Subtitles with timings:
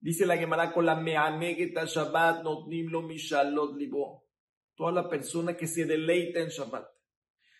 [0.00, 4.26] Dice la Gemara con la meanegeta Shabbat, notnim lo mishalot libo.
[4.74, 6.88] Toda la persona que se deleita en Shabbat,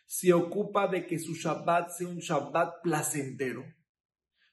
[0.06, 3.64] se ocupa de que su Shabbat sea un Shabbat placentero.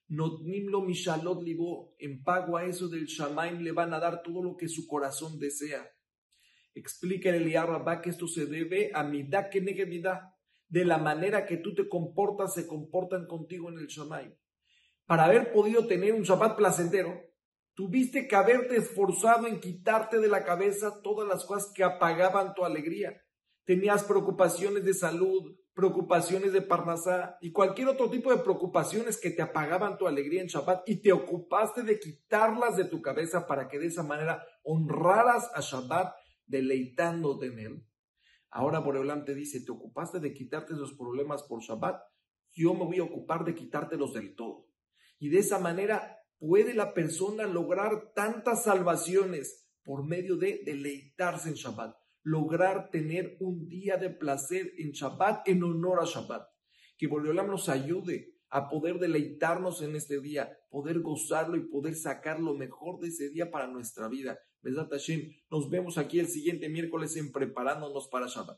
[0.09, 1.95] Notnim lo mishalot libo.
[1.97, 5.39] En pago a eso del Shamaim le van a dar todo lo que su corazón
[5.39, 5.89] desea.
[6.73, 10.34] Explica el Rabá que esto se debe a midá que midá.
[10.67, 14.35] De la manera que tú te comportas, se comportan contigo en el Shamaim.
[15.05, 17.21] Para haber podido tener un Shabbat placentero,
[17.75, 22.63] Tuviste que haberte esforzado en quitarte de la cabeza todas las cosas que apagaban tu
[22.63, 23.21] alegría.
[23.65, 29.41] Tenías preocupaciones de salud, preocupaciones de parnasá y cualquier otro tipo de preocupaciones que te
[29.41, 33.77] apagaban tu alegría en Shabbat y te ocupaste de quitarlas de tu cabeza para que
[33.77, 37.85] de esa manera honraras a Shabbat deleitándote en él.
[38.55, 42.01] Ahora Boreolam te dice, te ocupaste de quitarte esos problemas por Shabbat,
[42.53, 44.69] yo me voy a ocupar de quitártelos del todo.
[45.19, 51.55] Y de esa manera puede la persona lograr tantas salvaciones por medio de deleitarse en
[51.55, 56.47] Shabbat, lograr tener un día de placer en Shabbat en honor a Shabbat.
[56.97, 62.39] Que Boreolam nos ayude a poder deleitarnos en este día, poder gozarlo y poder sacar
[62.39, 64.39] lo mejor de ese día para nuestra vida.
[64.61, 64.93] Besat
[65.51, 68.57] nos vemos aquí el siguiente miércoles en Preparándonos para Shabbat.